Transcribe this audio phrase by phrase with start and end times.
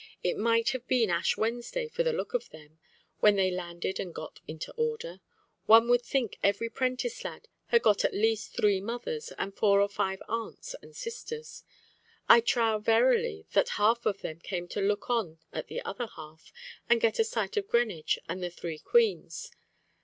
[0.23, 2.79] "It might have been Ash Wednesday for the look of them,
[3.19, 5.19] when they landed and got into order.
[5.67, 9.87] One would think every prentice lad had got at least three mothers, and four or
[9.87, 11.63] five aunts and sisters!
[12.27, 16.51] I trow, verily, that half of them came to look on at the other half,
[16.89, 19.51] and get a sight of Greenwich and the three queens.